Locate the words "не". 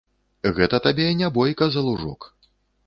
1.21-1.31